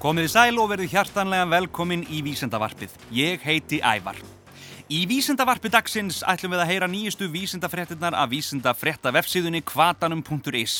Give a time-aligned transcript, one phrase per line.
[0.00, 2.92] Komiði sæl og verið hjartanlega velkomin í Vísendavarpið.
[3.12, 4.16] Ég heiti Ævar.
[4.88, 10.78] Í Vísendavarpið dagsins ætlum við að heyra nýjustu vísendafréttinnar af vísendafrétta vefsíðunni kvatanum.is.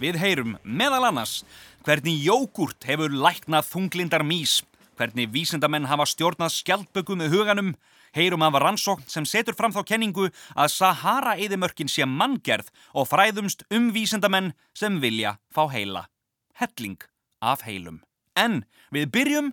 [0.00, 1.42] Við heyrum meðal annars
[1.84, 4.62] hvernig jógurt hefur læknað þunglindar mís,
[4.96, 7.70] hvernig vísendamenn hafa stjórnað skjaldböku með huganum,
[8.16, 13.92] heyrum af rannsókn sem setur fram þá kenningu að Sahara-eðimörkin sé manngerð og fræðumst um
[13.92, 16.08] vísendamenn sem vilja fá heila.
[16.56, 16.96] Helling
[17.44, 18.07] af heilum.
[18.38, 18.60] En
[18.94, 19.48] við byrjum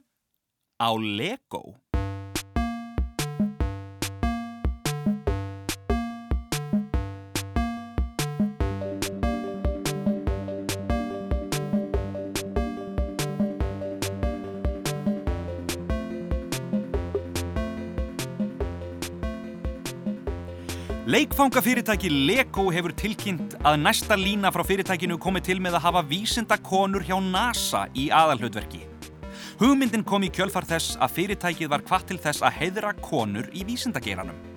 [0.77, 1.63] á Lego.
[21.05, 26.57] Leikfangafyrirtæki Lego hefur tilkynnt að næsta lína frá fyrirtækinu komi til með að hafa vísinda
[26.65, 28.81] konur hjá NASA í aðalhlutverki.
[29.59, 33.62] Hugmyndin kom í kjölfar þess að fyrirtækið var hvað til þess að heiðra konur í
[33.70, 34.54] vísindageranum.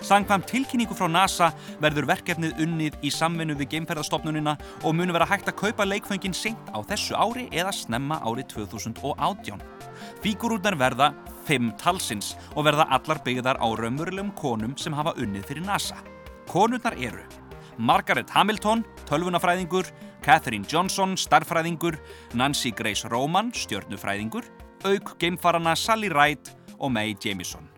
[0.00, 1.50] Sangvam tilkynningu frá NASA
[1.82, 6.70] verður verkefnið unnið í samvinnu við geimferðarstofnunina og munu vera hægt að kaupa leikföngin seint
[6.72, 9.60] á þessu ári eða snemma ári 2018.
[10.24, 11.10] Fígurúrnar verða
[11.44, 16.00] fimm talsins og verða allar byggðar á raunverulegum konum sem hafa unnið fyrir NASA.
[16.48, 17.26] Konurnar eru
[17.80, 19.88] Margaret Hamilton, tölvunafræðingur,
[20.24, 21.96] Catherine Johnson, starfræðingur,
[22.36, 24.44] Nancy Grace Roman, stjörnufræðingur,
[24.84, 27.69] auk geimfarana Sally Ride og Mae Jamison.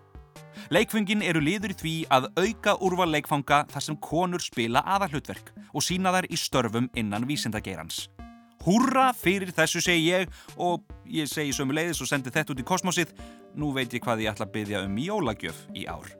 [0.73, 5.85] Leikfungin eru liður í því að auka úrval leikfanga þar sem konur spila aðalhlutverk og
[5.85, 8.07] sína þær í störfum innan vísindageirans.
[8.63, 12.67] Húrra fyrir þessu segi ég og ég segi sömu leiðis og sendi þetta út í
[12.67, 13.15] kosmosið.
[13.59, 16.13] Nú veit ég hvað ég ætla að byggja um jólagjöf í ár.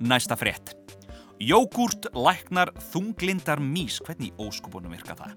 [0.00, 0.72] Næsta frétt.
[1.42, 4.00] Jógurt læknar þunglindar mís.
[4.06, 5.36] Hvernig óskupunum virka það?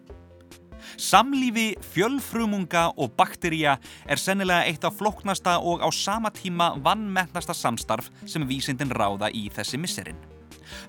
[0.97, 8.11] Samlífi fjölfrumunga og bakteríja er sennilega eitt af flóknasta og á sama tíma vannmennasta samstarf
[8.25, 10.21] sem vísindin ráða í þessi misserinn.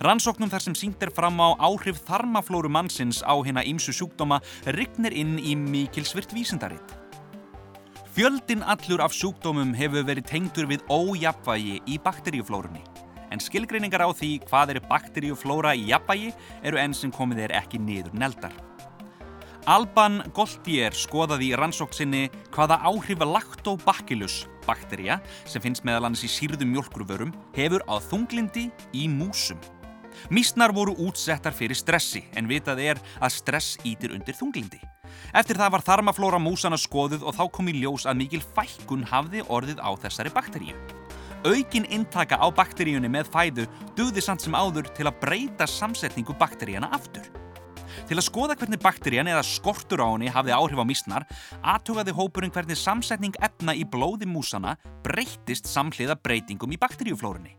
[0.01, 4.41] Rannsóknum þar sem sínt er fram á áhrif þarmaflóru mannsins á hérna ímsu sjúkdóma
[4.77, 6.97] rignir inn í mikilsvirt vísindaritt.
[8.17, 12.81] Fjöldin allur af sjúkdómum hefur verið tengdur við ójapvægi í bakteríuflórunni.
[13.29, 16.33] En skilgreiningar á því hvað eru bakteríuflóra í jafnvægi
[16.65, 18.55] eru enn sem komið er ekki niður neldar.
[19.67, 26.71] Alban Goltier skoðaði í rannsóksinni hvaða áhrif lactobacillus bakterja sem finnst meðal annars í sírðum
[26.71, 29.59] mjölkurvörum hefur á þunglindi í músum.
[30.31, 34.79] Mísnar voru útsettar fyrir stressi en vitað er að stress ítir undir þunglindi.
[35.35, 39.43] Eftir það var þarmaflóra músana skoðuð og þá kom í ljós að mikil fækkun hafði
[39.51, 40.77] orðið á þessari bakteríu.
[41.43, 43.67] Aukin intaka á bakteríunni með fæðu
[43.99, 47.27] döði samt sem áður til að breyta samsetningu bakteríana aftur.
[48.07, 51.25] Til að skoða hvernig bakterían eða skortur á henni hafði áhrif á mísnar,
[51.59, 57.57] aðtugaði hópurinn hvernig samsetning efna í blóði músana breytist samhliða breytingum í bakteríuflórunni.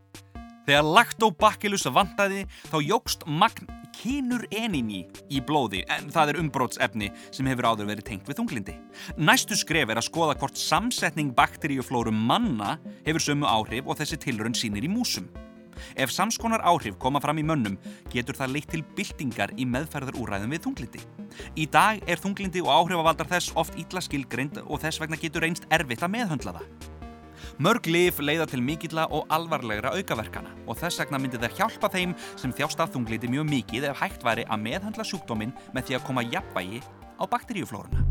[0.67, 7.47] Þegar lactobacillus vandaði þá jógst magn kynur eninni í blóði en það er umbrótsefni sem
[7.51, 8.77] hefur áður verið tengt við þunglindi.
[9.19, 12.77] Næstu skref er að skoða hvort samsetning bakteríuflóru manna
[13.07, 15.27] hefur sömu áhrif og þessi tilrönd sínir í músum.
[15.95, 17.77] Ef samskonar áhrif koma fram í mönnum
[18.13, 21.05] getur það leitt til byltingar í meðferðarúræðum við þunglindi.
[21.55, 25.67] Í dag er þunglindi og áhrifavaldar þess oft ítla skilgreind og þess vegna getur reynst
[25.73, 26.93] erfitt að meðhöndla það.
[27.57, 32.13] Mörg lif leiða til mikilla og alvarlegra aukaverkana og þess vegna myndi það hjálpa þeim
[32.37, 36.07] sem þjást af þunglindi mjög mikið ef hægt væri að meðhandla sjúkdóminn með því að
[36.09, 36.83] koma jafnvægi
[37.17, 38.05] á bakteríuflórunna.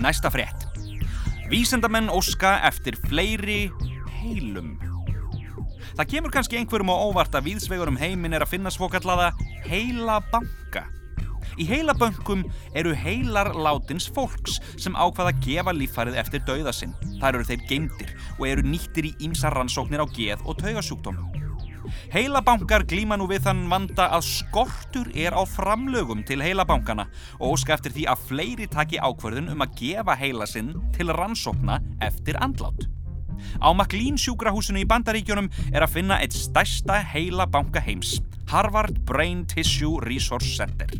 [0.00, 0.64] Næsta frétt.
[1.50, 3.68] Vísendamenn óska eftir fleiri
[4.20, 4.78] heilum.
[5.98, 9.34] Það kemur kannski einhverjum á óvart að víðsvegur um heiminn er að finna svokallaða
[9.66, 10.86] heila banka.
[11.60, 12.46] Í heilabönkum
[12.78, 16.94] eru heilar látins fólks sem ákvaða að gefa líffarið eftir dauðasinn.
[17.20, 21.29] Það eru þeir geimdir og eru nýttir í ímsa rannsóknir á geð og taugasjúkdómum.
[22.12, 27.76] Heilabankar glíma nú við þann vanda að skortur er á framlögum til heilabankana og óska
[27.76, 32.88] eftir því að fleiri taki ákverðun um að gefa heila sinn til rannsókna eftir andlát.
[33.60, 38.18] Á McLean sjúkrahúsinu í Bandaríkjónum er að finna eitt stærsta heilabanka heims,
[38.50, 40.92] Harvard Brain Tissue Resource Center.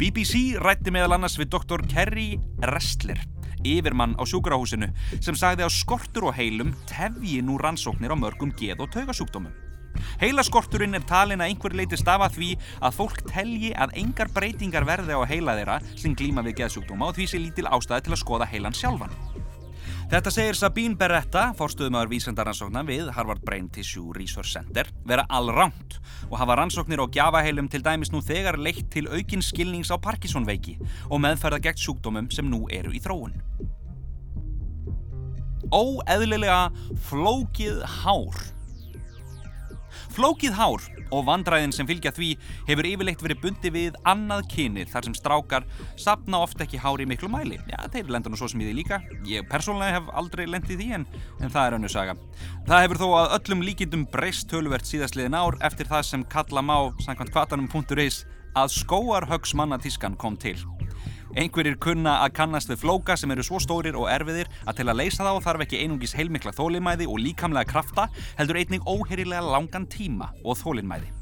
[0.00, 2.38] BBC rætti meðal annars við doktor Kerry
[2.70, 3.20] Restler,
[3.66, 4.90] yfirmann á sjúkrahúsinu,
[5.20, 9.69] sem sagði að skortur og heilum tefji nú rannsóknir á mörgum geð og taugasjúkdómum.
[10.20, 15.16] Heilaskorturinn er talin að einhver leiti stafa því að fólk telji að engar breytingar verði
[15.16, 18.50] á heila þeirra sem glíma við geðsjúkdóma og því sé lítil ástæði til að skoða
[18.50, 19.16] heilan sjálfan.
[20.10, 26.34] Þetta segir Sabine Beretta, fórstuðumöður vísendaransóknar við Harvard Brain Tissue Research Center, vera allránt og
[26.40, 30.74] hafa rannsóknir og gjafaheilum til dæmis nú þegar leitt til aukinn skilnings á Parkinson veiki
[31.06, 33.38] og meðferða gegn sjúkdómum sem nú eru í þróun.
[35.70, 36.72] Óeðlilega
[37.06, 38.42] flókið hár
[40.14, 42.30] Flókið hár og vandræðin sem fylgja því
[42.68, 45.68] hefur yfirleitt verið bundi við annað kynir þar sem strákar
[46.00, 47.60] sapna ofta ekki hári í miklu mæli.
[47.70, 49.00] Já, þeir lenda nú svo sem í því líka.
[49.28, 51.06] Ég persónulega hef aldrei lendið því en,
[51.40, 52.16] en það er önnu saga.
[52.68, 56.76] Það hefur þó að öllum líkindum breyst töluvert síðastliðin ár eftir það sem kalla má,
[57.04, 58.24] samkvæmt kvatanum.is,
[58.58, 60.58] að skóarhögsmannatískan kom til.
[61.38, 64.98] Einhverjir kunna að kannast við flóka sem eru svo stórir og erfiðir að til að
[64.98, 70.32] leysa þá þarf ekki einungis heilmikla þólinnmæði og líkamlega krafta heldur einnig óheyrilega langan tíma
[70.42, 71.12] og þólinnmæði.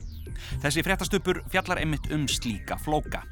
[0.62, 3.26] Þessi fréttastöpur fjallar einmitt um slíka flóka.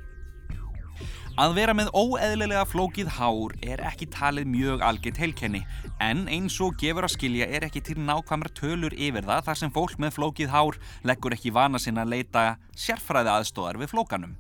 [1.37, 5.63] Að vera með óeðlilega flókið hár er ekki talið mjög algjört heilkenni
[6.01, 9.73] en eins og gefur að skilja er ekki til nákvæmra tölur yfir það þar sem
[9.73, 14.37] fólk með flókið hár leggur ekki vana sinna að leita sérfræði aðstóðar við flókanum.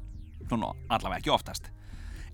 [0.53, 1.69] Nú, allavega ekki oftast.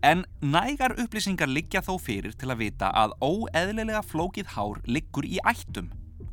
[0.02, 5.38] En nægar upplýsingar liggja þó fyrir til að vita að óeðlilega flókið hár liggur í
[5.46, 5.93] ættum.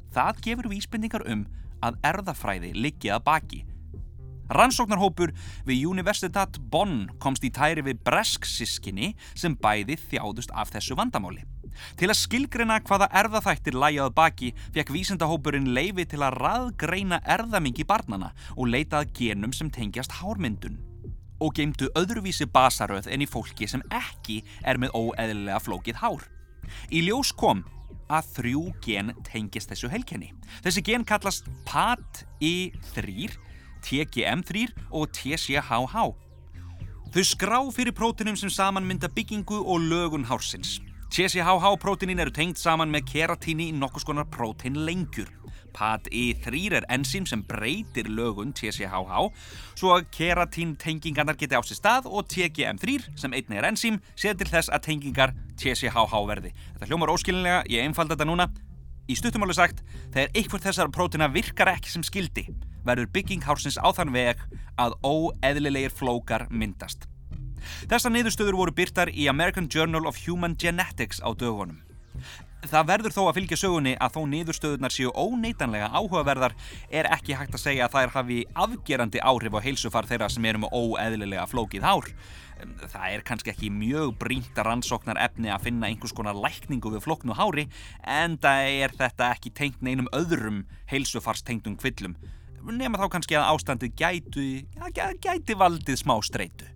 [0.10, 1.44] Það gefur vísbendingar um
[1.86, 3.60] að erðafræði liggja að baki.
[4.50, 5.36] Rannsóknarhópur
[5.70, 11.46] við Universitat Bonn komst í tæri við bresksískinni sem bæði þjáðust af þessu vandamáli.
[11.94, 18.34] Til að skilgrina hvaða erðaþættir lægjað baki fekk vísendahópurinn leifi til að raðgreina erðamingi barnana
[18.58, 20.89] og leitað genum sem tengjast hármyndun
[21.40, 26.24] og geimdu öðruvísi basaröð en í fólki sem ekki er með óeðlilega flókið hár.
[26.92, 27.64] Í ljós kom
[28.10, 30.32] að þrjú gen tengist þessu helkenni.
[30.66, 33.30] Þessi gen kallast PAT-I3,
[33.86, 36.06] TGM3 og TCHH.
[37.10, 40.78] Þau skrá fyrir prótinum sem saman mynda byggingu og lögun hársins.
[41.10, 45.32] TCHH prótinin eru tengt saman með keratíni í nokkus konar prótinlengjur.
[45.76, 49.26] PAD-E3 er enzím sem breytir lögun TCHH
[49.80, 54.42] svo að keratín tengingarnar geti á sér stað og TGM3 sem einnig er enzím séð
[54.42, 56.54] til þess að tengingar TCHH verði.
[56.76, 58.50] Þetta hljómar óskilinlega, ég einfalda þetta núna.
[59.10, 59.84] Í stuttumáli sagt,
[60.14, 62.46] þegar einhvert þessar prótina virkar ekki sem skildi
[62.86, 64.42] verður bygging hársins á þann veg
[64.80, 67.06] að óeðlilegir flókar myndast.
[67.92, 71.82] Þessar niðurstöður voru byrtar í American Journal of Human Genetics á dögunum.
[72.60, 76.56] Það verður þó að fylgja sögunni að þó niðurstöðunar séu óneitanlega áhugaverðar
[76.92, 80.66] er ekki hægt að segja að þær hafi afgerandi áhrif á heilsufar þeirra sem eru
[80.66, 82.10] með óeðlilega flókið hár.
[82.92, 87.06] Það er kannski ekki mjög brínt að rannsóknar efni að finna einhvers konar lækningu við
[87.08, 87.70] floknu hári
[88.04, 92.20] en það er þetta ekki tengt neinum öðrum heilsufarstengtum kvillum
[92.68, 94.50] nema þá kannski að ástandið gæti,
[95.24, 96.68] gæti valdið smá streitu.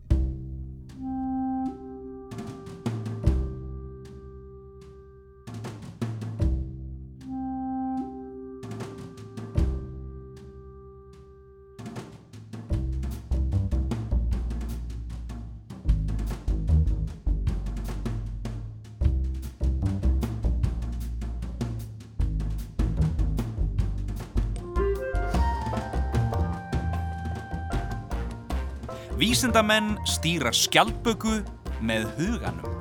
[29.24, 31.38] Vísindamenn stýra skjaldböku
[31.80, 32.74] með huganum.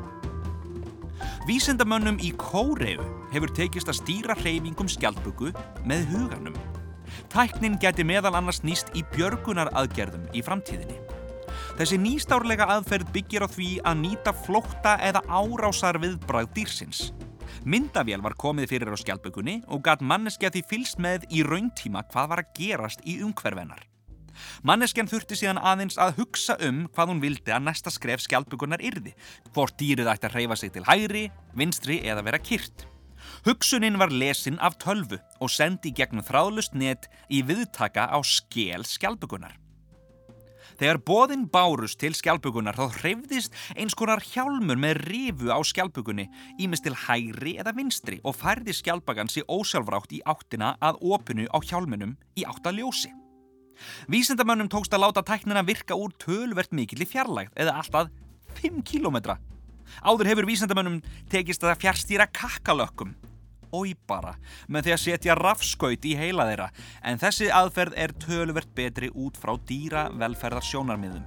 [1.47, 5.53] Vísindamönnum í Kóreu hefur tekist að stýra hreyfingum skjaldböku
[5.87, 6.57] með huganum.
[7.31, 10.99] Tæknin geti meðal annars nýst í björgunaraðgerðum í framtíðinni.
[11.79, 17.13] Þessi nýstárlega aðferð byggir á því að nýta flókta eða árásar viðbrað dýrsins.
[17.63, 22.35] Myndavél var komið fyrir á skjaldbökunni og gatt manneskja því fylst með í rauntíma hvað
[22.35, 23.92] var að gerast í umhverfennar.
[24.67, 29.15] Manneskjan þurfti síðan aðeins að hugsa um hvað hún vildi að næsta skref skjaldbökunar yrði,
[29.53, 31.25] hvort dýrið ætti að hreyfa sig til hægri,
[31.59, 32.87] vinstri eða vera kyrt.
[33.47, 39.63] Hugsunin var lesin af tölvu og sendi gegnum þráðlust net í viðtaka á skél skjaldbökunar.
[40.81, 46.29] Þegar bóðinn bárust til skjálpugunar þá hreyfðist eins konar hjálmur með rifu á skjálpugunni
[46.63, 51.59] ímest til hægri eða vinstri og færði skjálpagan sér ósjálfrátt í áttina að opinu á
[51.63, 53.13] hjálmunum í áttaljósi.
[54.13, 58.13] Vísindamönnum tókst að láta tæknina virka úr tölvert mikill í fjarlægð eða alltaf
[58.61, 59.37] 5 km.
[60.05, 63.17] Áður hefur vísindamönnum tekist að fjárstýra kakkalökkum
[63.73, 64.35] Ói bara,
[64.69, 66.67] með því að setja rafskaut í heila þeirra,
[67.09, 71.25] en þessi aðferð er tölvert betri út frá dýra velferðar sjónarmiðum.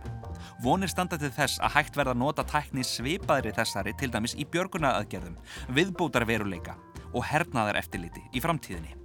[0.61, 4.45] Vonir standa til þess að hægt verða að nota tækni svipaðri þessari til dæmis í
[4.53, 5.39] björgunaaðgerðum,
[5.73, 6.77] viðbótar veruleika
[7.15, 9.04] og hernaðar eftirliti í framtíðinni.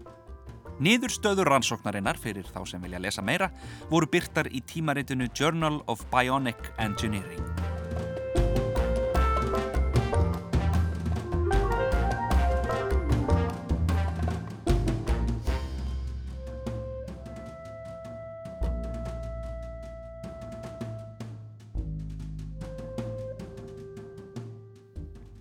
[0.81, 3.51] Niðurstöður rannsóknarinnar fyrir þá sem vilja lesa meira
[3.91, 7.45] voru byrtar í tímaritinu Journal of Bionic Engineering.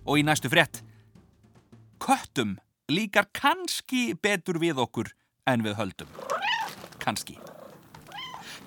[0.04, 0.82] Og í næstu frétt.
[2.02, 2.58] Köttum
[2.92, 5.08] líkar kannski betur við okkur
[5.46, 6.10] en við höldum.
[7.00, 7.38] Kannski.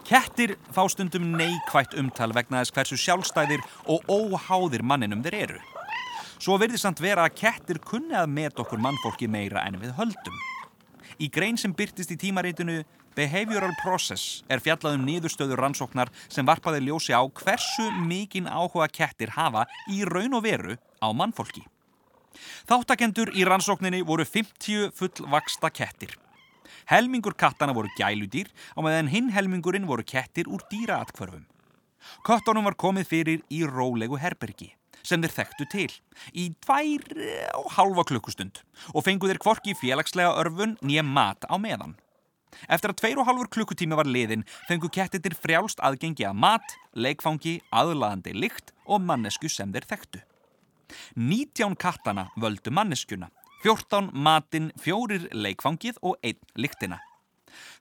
[0.03, 5.61] Kettir fá stundum neikvægt umtal vegna þess hversu sjálfstæðir og óháðir manninum þeir eru.
[6.43, 10.41] Svo verður samt vera að kettir kunni að met okkur mannfólki meira en við höldum.
[11.23, 12.81] Í grein sem byrtist í tímaritinu
[13.15, 19.35] Behavioral Process er fjallað um niðurstöður rannsóknar sem varpaði ljósi á hversu mikinn áhuga kettir
[19.37, 21.63] hafa í raun og veru á mannfólki.
[22.67, 26.17] Þáttakendur í rannsókninni voru 50 fullvaksta kettir.
[26.91, 31.45] Helmingur kattana voru gæludýr og meðan hinn helmingurinn voru kettir úr dýraatkvörfum.
[32.27, 35.89] Köttunum var komið fyrir í rólegu herbergi sem þeir þekktu til
[36.31, 37.03] í tvær
[37.59, 38.61] og halva klukkustund
[38.93, 41.97] og fengu þeir kvorki félagslega örfun nýja mat á meðan.
[42.71, 47.59] Eftir að tveir og halvur klukkutími var liðin fengu kettir frjálst aðgengi að mat, leikfangi,
[47.73, 50.21] aðlaðandi lykt og mannesku sem þeir þekktu.
[51.17, 53.31] 19 kattana völdu manneskuna,
[53.63, 56.99] 14 matinn, fjórir leikfangið og einn lyktina.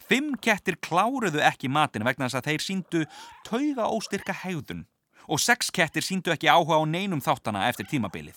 [0.06, 3.04] Fimm kettir kláruðu ekki matinn vegna þess að þeir síndu
[3.48, 4.84] tauga óstyrka hegðun
[5.26, 8.36] og sex kettir síndu ekki áhuga á neinum þáttana eftir tímabilið.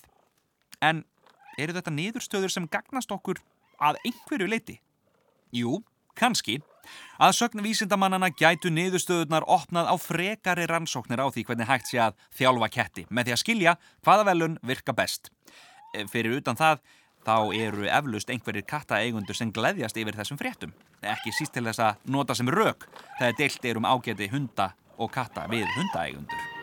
[0.81, 1.03] En
[1.59, 3.41] eru þetta niðurstöður sem gagnast okkur
[3.77, 4.79] að einhverju leiti?
[5.53, 5.81] Jú,
[6.17, 6.59] kannski.
[7.21, 12.17] Að sögn vísindamannana gætu niðurstöðunar opnað á frekari rannsóknir á því hvernig hægt sé að
[12.37, 15.31] þjálfa ketti með því að skilja hvaða velun virka best.
[16.11, 16.81] Fyrir utan það,
[17.25, 20.74] þá eru eflust einhverjir kattaeigundur sem gleðjast yfir þessum fréttum.
[21.01, 22.88] Ekki síst til þess að nota sem rauk
[23.20, 26.54] þegar deilt er um ágæti hunda og katta við hundaeigundur.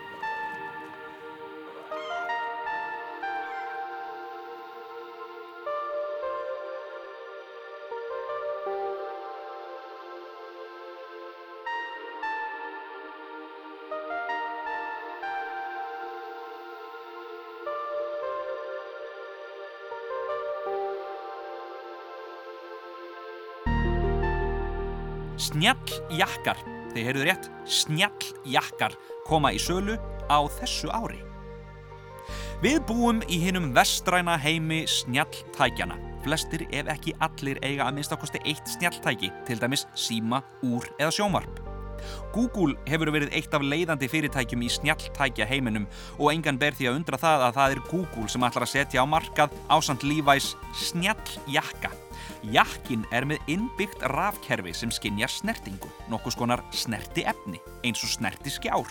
[25.40, 26.58] Snjalljakkar,
[26.92, 28.96] þið heyrðu rétt, snjalljakkar
[29.28, 29.96] koma í sölu
[30.28, 31.22] á þessu ári.
[32.62, 35.96] Við búum í hinnum vestræna heimi snjalltækjana.
[36.22, 41.10] Flestir ef ekki allir eiga að minnst ákosti eitt snjalltæki, til dæmis síma, úr eða
[41.16, 41.58] sjómarp.
[42.34, 47.00] Google hefur verið eitt af leiðandi fyrirtækjum í snjalltækja heiminum og engan ber því að
[47.00, 50.54] undra það að það er Google sem ætlar að setja á markað ásand Levi's
[50.86, 51.92] snjalljakka.
[52.50, 58.50] Jakkin er með innbyggt rafkerfi sem skinjar snertingu, nokkus konar snerti efni, eins og snerti
[58.50, 58.90] skjár.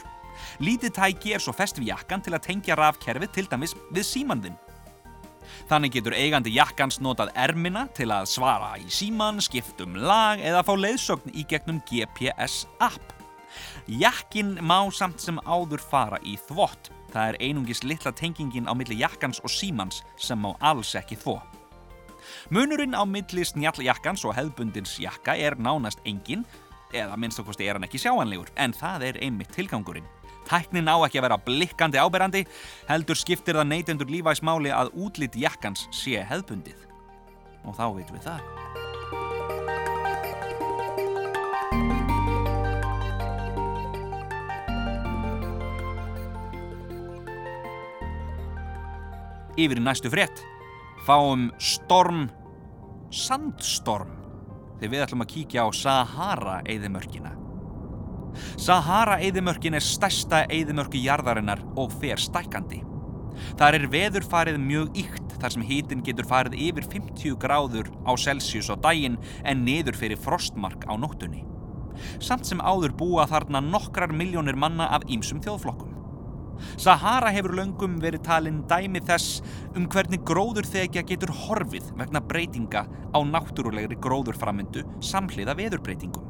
[0.63, 4.59] Lítið tæki er svo fest við jakkan til að tengja rafkerfi til dæmis við símanðinn.
[5.67, 10.73] Þannig getur eigandi jakkans notað ermina til að svara í síman, skiptum lag eða fá
[10.77, 13.13] leiðsögn í gegnum GPS app.
[13.91, 16.91] Jakkin má samt sem áður fara í þvott.
[17.11, 21.41] Það er einungis litla tengingin á milli jakkans og símans sem má alls ekki þvó.
[22.49, 26.45] Munurinn á milli snjalljakkans og hefðbundins jakka er nánast engin,
[26.93, 30.07] eða minnst okkosti er hann ekki sjáanlegur, en það er einmitt tilgangurinn.
[30.49, 32.45] Tæknin á ekki að vera blikkandi áberandi,
[32.89, 36.87] heldur skiptir það neytendur lífæs máli að útlitt jakkans sé hefðbundið.
[37.63, 38.41] Og þá veitum við það.
[49.61, 50.41] Yfir næstu frétt
[51.05, 52.27] fáum storm,
[53.11, 54.11] sandstorm,
[54.79, 57.33] þegar við ætlum að kíkja á Sahara-eðimörkina.
[58.61, 62.81] Sahara-eðimörkin er stærsta eðimörki jarðarinnar og fer stækandi.
[63.59, 68.11] Þar er veður farið mjög ykt þar sem hítin getur farið yfir 50 gráður á
[68.19, 71.45] Celsius á daginn en niður fyrir frostmark á nóttunni.
[72.23, 75.90] Samt sem áður búa þarna nokkrar miljónir manna af ýmsum þjóðflokkum.
[76.81, 79.41] Sahara hefur löngum verið talinn dæmi þess
[79.75, 86.27] um hvernig gróðurþekja getur horfið vegna breytinga á náttúrulegri gróðurframindu samhliða veðurbreytingum.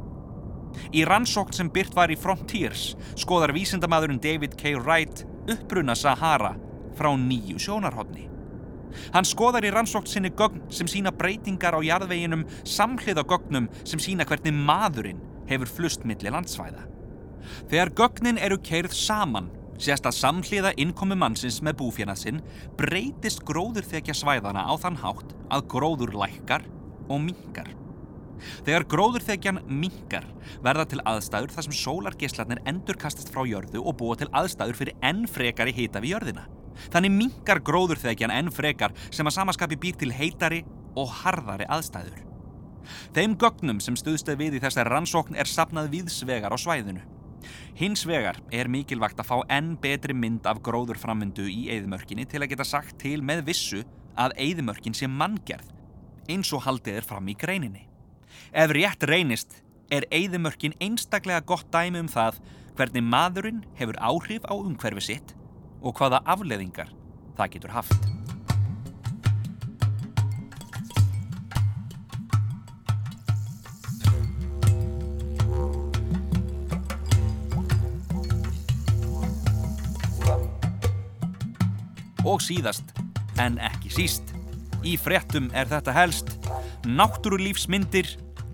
[0.95, 4.75] Í rannsókn sem byrt var í Frontiers skoðar vísindamæðurinn David K.
[4.79, 6.55] Wright uppbruna Sahara
[6.97, 8.27] frá nýju sjónarhóttni.
[9.15, 14.27] Hann skoðar í rannsókn sinni gögn sem sína breytingar á jarðveginum samhliða gögnum sem sína
[14.27, 15.21] hvernig maðurinn
[15.51, 16.83] hefur flust milli landsvæða.
[17.71, 19.49] Þegar gögnin eru keirð saman
[19.81, 22.41] sést að samhliða innkomi mannsins með búfjana sinn
[22.79, 26.67] breytist gróður þekja svæðana á þann hátt að gróður lækkar
[27.11, 27.71] og mingar.
[28.65, 30.25] Þegar gróðurþekjan mingar
[30.65, 35.27] verða til aðstæður þar sem sólargeslarnir endurkastast frá jörðu og búa til aðstæður fyrir enn
[35.29, 36.47] frekar í hita við jörðina.
[36.93, 40.63] Þannig mingar gróðurþekjan enn frekar sem að samaskapi býr til heitari
[40.97, 42.25] og harðari aðstæður.
[43.15, 47.03] Þeim gögnum sem stuðstöð við í þessari rannsókn er sapnað viðsvegar á svæðinu.
[47.77, 52.53] Hins vegar er mikilvægt að fá enn betri mynd af gróðurframvindu í eðimörkinni til að
[52.53, 53.83] geta sagt til með vissu
[54.19, 55.67] að eðimörkin sé manngerð,
[56.29, 57.87] eins og haldið er fram í greininni.
[58.51, 62.39] Ef rétt reynist er eðimörkin einstaklega gott dæmi um það
[62.77, 65.35] hvernig maðurinn hefur áhrif á umhverfi sitt
[65.81, 66.93] og hvaða afleðingar
[67.37, 68.20] það getur haft.
[82.31, 82.93] Og síðast,
[83.43, 84.29] en ekki síst,
[84.87, 86.29] í frettum er þetta helst,
[86.87, 88.07] náttúrulífsmyndir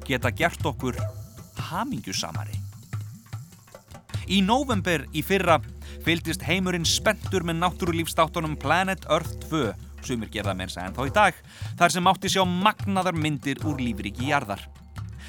[0.08, 0.98] geta gert okkur
[1.68, 2.58] hamingjusamari.
[4.34, 5.60] Í november í fyrra
[6.08, 9.70] fylgdist heimurinn spendur með náttúrulífstáttunum Planet Earth 2,
[10.08, 11.40] sumir gerða með þess að enn þá í dag,
[11.78, 14.66] þar sem átti sjá magnaðar myndir úr lífriki jarðar.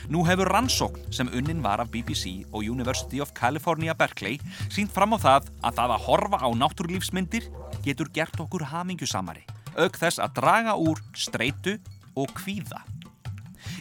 [0.08, 4.38] Nú hefur rannsókn sem unnin var af BBC og University of California Berkeley
[4.72, 7.50] sínt fram á það að það að horfa á náttúrulífsmyndir
[7.88, 9.44] getur gert okkur hamingjusamari,
[9.78, 11.78] auk þess að draga úr streitu
[12.18, 12.84] og kvíða.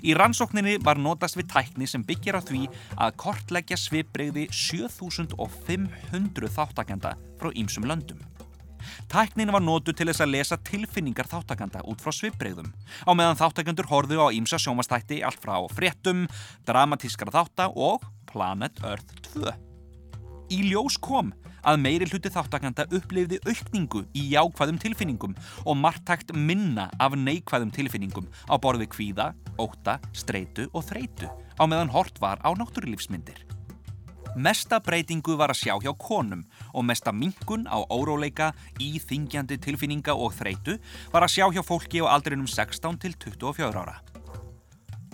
[0.05, 7.15] Í rannsókninni var notast við tækni sem byggir á því að kortleggja svipbreyði 7500 þáttakenda
[7.39, 8.19] frá ýmsum löndum.
[9.11, 12.71] Tæknin var nótu til þess að lesa tilfinningar þáttakanda út frá svipbreyðum,
[13.03, 16.27] á meðan þáttakendur horðu á ýmsa sjómastætti allt frá fréttum,
[16.67, 19.66] dramatískara þátta og Planet Earth 2.
[20.47, 21.33] Í ljós kom
[21.67, 25.33] að meiri hluti þáttakanda upplifði aukningu í jákvæðum tilfinningum
[25.67, 31.91] og margtækt minna af neikvæðum tilfinningum á borði kvíða, óta, streitu og þreitu á meðan
[31.91, 33.43] hort var á náttúrulífsmyndir.
[34.39, 40.31] Mesta breytingu var að sjá hjá konum og mesta minkun á óróleika, íþingjandi tilfinninga og
[40.37, 40.77] þreitu
[41.11, 43.97] var að sjá hjá fólki á aldrinum 16 til 24 ára.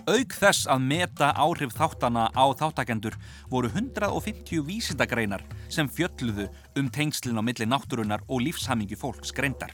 [0.04, 3.14] Auk þess að meta áhrif þáttana á þáttakendur
[3.48, 5.40] voru 150 vísindagreinar
[5.72, 9.72] sem fjölluðu um tengslinn á milli náttúrunar og lífshamingju fólks greindar.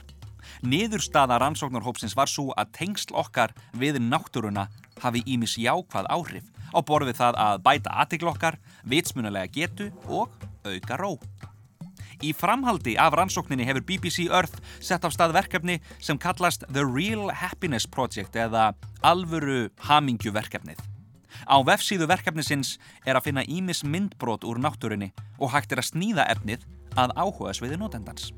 [0.62, 4.68] Niðurstaða rannsóknarhópsins var svo að tengsl okkar við náttúruna
[5.02, 10.30] hafi ímis jákvað áhrif á borfið það að bæta aðtiklokkar, vitsmunalega getu og
[10.62, 11.16] auka ró.
[12.20, 17.30] Í framhaldi af rannsókninni hefur BBC Earth sett af stað verkefni sem kallast The Real
[17.32, 20.82] Happiness Project eða alvöru hamingjuverkefnið.
[21.48, 22.74] Á vefsíðu verkefnisins
[23.08, 26.68] er að finna ímis myndbrot úr náttúrinni og hægt er að snýða efnið
[27.00, 28.34] að áhuga sviði notendans.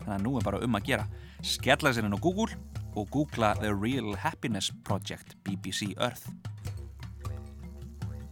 [0.00, 1.08] Þannig að nú er bara um að gera.
[1.44, 2.56] Skella sér inn á Google
[2.96, 6.32] og googla The Real Happiness Project BBC Earth.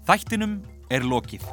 [0.09, 1.45] Þættinum er lokið.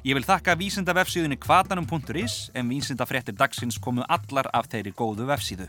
[0.00, 5.26] Ég vil þakka vísinda vefsíðunni kvatanum.is en vísinda fréttir dagsins komu allar af þeirri góðu
[5.28, 5.66] vefsíðu.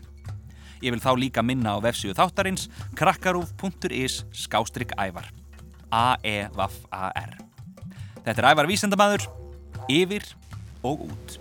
[0.80, 2.64] Ég vil þá líka minna á vefsíðu þáttarins
[2.96, 5.28] krakkarúf.is skástrygg ævar.
[5.92, 7.36] A-E-V-A-R.
[8.24, 9.28] Þetta er ævar vísindamæður,
[9.92, 10.24] yfir
[10.80, 11.36] og út.